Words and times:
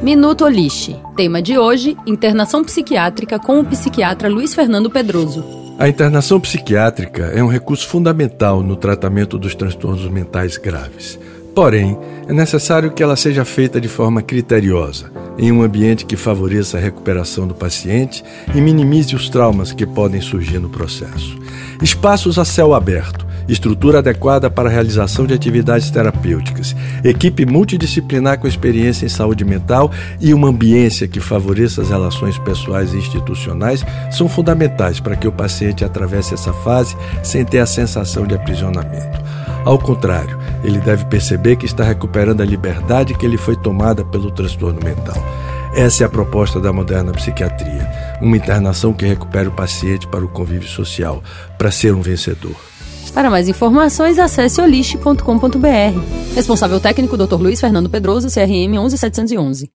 Minuto 0.00 0.44
Oliche. 0.44 0.96
Tema 1.16 1.42
de 1.42 1.58
hoje: 1.58 1.96
internação 2.06 2.62
psiquiátrica 2.62 3.36
com 3.36 3.58
o 3.58 3.64
psiquiatra 3.64 4.28
Luiz 4.28 4.54
Fernando 4.54 4.88
Pedroso. 4.88 5.44
A 5.76 5.88
internação 5.88 6.38
psiquiátrica 6.38 7.24
é 7.34 7.42
um 7.42 7.48
recurso 7.48 7.88
fundamental 7.88 8.62
no 8.62 8.76
tratamento 8.76 9.36
dos 9.36 9.56
transtornos 9.56 10.08
mentais 10.08 10.56
graves. 10.56 11.18
Porém, 11.52 11.98
é 12.28 12.32
necessário 12.32 12.92
que 12.92 13.02
ela 13.02 13.16
seja 13.16 13.44
feita 13.44 13.80
de 13.80 13.88
forma 13.88 14.22
criteriosa, 14.22 15.10
em 15.36 15.50
um 15.50 15.62
ambiente 15.62 16.06
que 16.06 16.16
favoreça 16.16 16.78
a 16.78 16.80
recuperação 16.80 17.48
do 17.48 17.54
paciente 17.54 18.22
e 18.54 18.60
minimize 18.60 19.16
os 19.16 19.28
traumas 19.28 19.72
que 19.72 19.84
podem 19.84 20.20
surgir 20.20 20.60
no 20.60 20.70
processo. 20.70 21.36
Espaços 21.82 22.38
a 22.38 22.44
céu 22.44 22.72
aberto, 22.72 23.21
estrutura 23.48 23.98
adequada 23.98 24.50
para 24.50 24.68
a 24.68 24.72
realização 24.72 25.26
de 25.26 25.34
atividades 25.34 25.90
terapêuticas, 25.90 26.74
equipe 27.04 27.44
multidisciplinar 27.44 28.38
com 28.38 28.46
experiência 28.46 29.06
em 29.06 29.08
saúde 29.08 29.44
mental 29.44 29.90
e 30.20 30.32
uma 30.32 30.48
ambiência 30.48 31.08
que 31.08 31.20
favoreça 31.20 31.82
as 31.82 31.90
relações 31.90 32.38
pessoais 32.38 32.92
e 32.92 32.98
institucionais 32.98 33.84
são 34.10 34.28
fundamentais 34.28 35.00
para 35.00 35.16
que 35.16 35.28
o 35.28 35.32
paciente 35.32 35.84
atravesse 35.84 36.34
essa 36.34 36.52
fase 36.52 36.96
sem 37.22 37.44
ter 37.44 37.58
a 37.58 37.66
sensação 37.66 38.26
de 38.26 38.34
aprisionamento. 38.34 39.20
Ao 39.64 39.78
contrário, 39.78 40.38
ele 40.64 40.80
deve 40.80 41.04
perceber 41.06 41.56
que 41.56 41.66
está 41.66 41.84
recuperando 41.84 42.40
a 42.40 42.44
liberdade 42.44 43.14
que 43.14 43.28
lhe 43.28 43.38
foi 43.38 43.56
tomada 43.56 44.04
pelo 44.04 44.30
transtorno 44.30 44.80
mental. 44.82 45.16
Essa 45.74 46.04
é 46.04 46.06
a 46.06 46.10
proposta 46.10 46.60
da 46.60 46.72
moderna 46.72 47.12
psiquiatria, 47.12 47.88
uma 48.20 48.36
internação 48.36 48.92
que 48.92 49.06
recupera 49.06 49.48
o 49.48 49.52
paciente 49.52 50.06
para 50.06 50.24
o 50.24 50.28
convívio 50.28 50.68
social, 50.68 51.22
para 51.56 51.70
ser 51.70 51.94
um 51.94 52.02
vencedor. 52.02 52.71
Para 53.14 53.28
mais 53.28 53.46
informações, 53.48 54.18
acesse 54.18 54.60
oliste.com.br. 54.60 56.34
Responsável 56.34 56.80
técnico 56.80 57.16
Dr. 57.16 57.34
Luiz 57.34 57.60
Fernando 57.60 57.90
Pedroso, 57.90 58.28
CRM 58.28 58.78
11711. 58.78 59.70